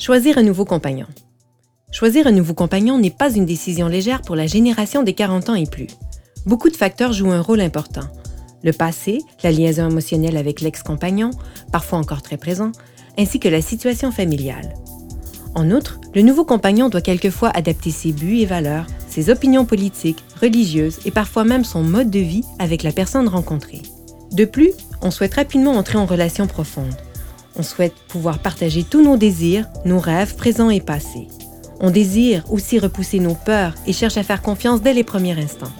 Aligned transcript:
Choisir 0.00 0.38
un 0.38 0.44
nouveau 0.44 0.64
compagnon. 0.64 1.06
Choisir 1.90 2.28
un 2.28 2.30
nouveau 2.30 2.54
compagnon 2.54 2.98
n'est 2.98 3.10
pas 3.10 3.34
une 3.34 3.46
décision 3.46 3.88
légère 3.88 4.22
pour 4.22 4.36
la 4.36 4.46
génération 4.46 5.02
des 5.02 5.12
40 5.12 5.48
ans 5.48 5.56
et 5.56 5.66
plus. 5.66 5.88
Beaucoup 6.46 6.70
de 6.70 6.76
facteurs 6.76 7.12
jouent 7.12 7.32
un 7.32 7.40
rôle 7.40 7.60
important. 7.60 8.06
Le 8.62 8.72
passé, 8.72 9.18
la 9.42 9.50
liaison 9.50 9.90
émotionnelle 9.90 10.36
avec 10.36 10.60
l'ex-compagnon, 10.60 11.30
parfois 11.72 11.98
encore 11.98 12.22
très 12.22 12.36
présent, 12.36 12.70
ainsi 13.18 13.40
que 13.40 13.48
la 13.48 13.60
situation 13.60 14.12
familiale. 14.12 14.72
En 15.56 15.68
outre, 15.72 16.00
le 16.14 16.22
nouveau 16.22 16.44
compagnon 16.44 16.88
doit 16.88 17.00
quelquefois 17.00 17.50
adapter 17.50 17.90
ses 17.90 18.12
buts 18.12 18.38
et 18.38 18.46
valeurs, 18.46 18.86
ses 19.08 19.30
opinions 19.30 19.64
politiques, 19.64 20.22
religieuses 20.40 21.00
et 21.06 21.10
parfois 21.10 21.42
même 21.42 21.64
son 21.64 21.82
mode 21.82 22.10
de 22.10 22.20
vie 22.20 22.44
avec 22.60 22.84
la 22.84 22.92
personne 22.92 23.26
rencontrée. 23.26 23.82
De 24.30 24.44
plus, 24.44 24.70
on 25.02 25.10
souhaite 25.10 25.34
rapidement 25.34 25.72
entrer 25.72 25.98
en 25.98 26.06
relation 26.06 26.46
profonde. 26.46 26.94
On 27.58 27.62
souhaite 27.62 27.94
pouvoir 28.06 28.38
partager 28.38 28.84
tous 28.84 29.02
nos 29.02 29.16
désirs, 29.16 29.66
nos 29.84 29.98
rêves 29.98 30.36
présents 30.36 30.70
et 30.70 30.80
passés. 30.80 31.26
On 31.80 31.90
désire 31.90 32.44
aussi 32.50 32.78
repousser 32.78 33.18
nos 33.18 33.34
peurs 33.34 33.74
et 33.86 33.92
cherche 33.92 34.16
à 34.16 34.22
faire 34.22 34.42
confiance 34.42 34.80
dès 34.80 34.94
les 34.94 35.04
premiers 35.04 35.38
instants. 35.38 35.72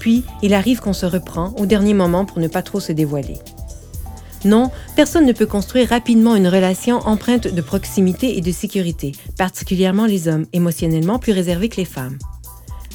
Puis, 0.00 0.24
il 0.42 0.54
arrive 0.54 0.80
qu'on 0.80 0.92
se 0.92 1.06
reprend 1.06 1.54
au 1.56 1.66
dernier 1.66 1.94
moment 1.94 2.24
pour 2.24 2.38
ne 2.38 2.48
pas 2.48 2.62
trop 2.62 2.80
se 2.80 2.92
dévoiler. 2.92 3.38
Non, 4.44 4.70
personne 4.96 5.24
ne 5.24 5.32
peut 5.32 5.46
construire 5.46 5.88
rapidement 5.88 6.36
une 6.36 6.48
relation 6.48 6.98
empreinte 6.98 7.48
de 7.48 7.60
proximité 7.62 8.36
et 8.36 8.42
de 8.42 8.52
sécurité, 8.52 9.12
particulièrement 9.38 10.04
les 10.04 10.28
hommes, 10.28 10.46
émotionnellement 10.52 11.18
plus 11.18 11.32
réservés 11.32 11.70
que 11.70 11.78
les 11.78 11.86
femmes. 11.86 12.18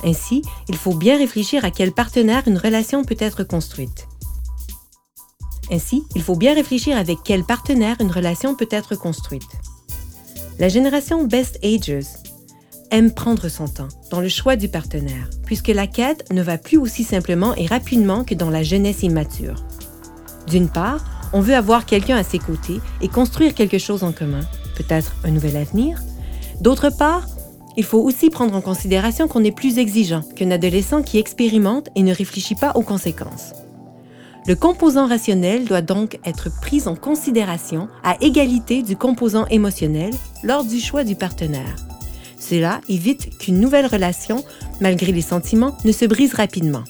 Ainsi, 0.04 0.44
il 0.68 0.76
faut 0.76 0.94
bien 0.94 1.18
réfléchir 1.18 1.66
à 1.66 1.72
quel 1.72 1.92
partenaire 1.92 2.44
une 2.48 2.58
relation 2.58 3.04
peut 3.04 3.18
être 3.20 3.44
construite. 3.44 4.08
Ainsi, 5.72 6.04
il 6.16 6.22
faut 6.22 6.36
bien 6.36 6.54
réfléchir 6.54 6.98
avec 6.98 7.20
quel 7.24 7.44
partenaire 7.44 7.98
une 8.00 8.12
relation 8.12 8.56
peut 8.56 8.70
être 8.72 8.96
construite. 8.96 9.50
La 10.58 10.68
génération 10.68 11.24
Best 11.24 11.60
Ages 11.64 12.06
aime 12.92 13.14
prendre 13.14 13.48
son 13.50 13.68
temps 13.68 13.88
dans 14.10 14.20
le 14.20 14.30
choix 14.30 14.56
du 14.56 14.68
partenaire, 14.68 15.30
puisque 15.46 15.68
la 15.68 15.88
quête 15.88 16.32
ne 16.34 16.42
va 16.42 16.58
plus 16.58 16.78
aussi 16.78 17.04
simplement 17.04 17.56
et 17.56 17.68
rapidement 17.68 18.24
que 18.24 18.34
dans 18.34 18.50
la 18.50 18.64
jeunesse 18.64 19.04
immature. 19.04 19.64
D'une 20.48 20.70
part, 20.70 21.06
on 21.34 21.42
veut 21.42 21.56
avoir 21.56 21.86
quelqu'un 21.86 22.18
à 22.18 22.24
ses 22.24 22.40
côtés 22.40 22.80
et 23.02 23.08
construire 23.08 23.54
quelque 23.54 23.78
chose 23.78 24.04
en 24.04 24.12
commun, 24.12 24.42
peut-être 24.76 25.16
un 25.24 25.32
nouvel 25.32 25.58
avenir. 25.58 26.02
D'autre 26.62 26.90
part, 26.90 27.28
il 27.78 27.84
faut 27.84 28.00
aussi 28.00 28.30
prendre 28.30 28.56
en 28.56 28.62
considération 28.62 29.28
qu'on 29.28 29.44
est 29.44 29.52
plus 29.52 29.78
exigeant 29.78 30.24
qu'un 30.36 30.52
adolescent 30.52 31.04
qui 31.04 31.20
expérimente 31.20 31.90
et 31.96 32.04
ne 32.04 32.14
réfléchit 32.14 32.56
pas 32.56 32.72
aux 32.76 32.82
conséquences. 32.82 33.54
Le 34.48 34.56
composant 34.56 35.08
rationnel 35.08 35.66
doit 35.66 35.82
donc 35.82 36.20
être 36.26 36.50
pris 36.62 36.88
en 36.88 36.96
considération 36.96 37.88
à 38.04 38.18
égalité 38.22 38.82
du 38.82 38.96
composant 38.96 39.46
émotionnel 39.48 40.14
lors 40.44 40.64
du 40.64 40.80
choix 40.80 41.04
du 41.04 41.16
partenaire. 41.16 41.76
Cela 42.40 42.82
évite 42.90 43.38
qu'une 43.38 43.60
nouvelle 43.60 43.86
relation, 43.86 44.44
malgré 44.82 45.12
les 45.12 45.22
sentiments, 45.22 45.78
ne 45.86 45.92
se 45.92 46.06
brise 46.06 46.34
rapidement. 46.34 46.84